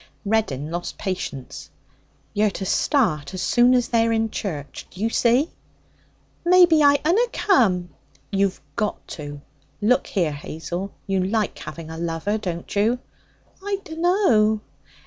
Reddin 0.25 0.71
lost 0.71 0.97
patience. 0.97 1.69
'You're 2.33 2.49
to 2.49 2.65
start 2.65 3.35
as 3.35 3.41
soon 3.43 3.75
as 3.75 3.89
they're 3.89 4.11
in 4.11 4.31
church, 4.31 4.87
d'you 4.89 5.11
see?' 5.11 5.51
'Maybe 6.43 6.81
I 6.83 6.97
'unna 7.05 7.27
come.' 7.31 7.89
'You've 8.31 8.61
got 8.75 9.07
to. 9.09 9.41
Look 9.79 10.07
here, 10.07 10.31
Hazel, 10.31 10.91
you 11.05 11.23
like 11.23 11.59
having 11.59 11.91
a 11.91 11.99
lover, 11.99 12.39
don't 12.39 12.75
you?' 12.75 12.97
'I 13.61 13.75
dunno.' 13.83 14.61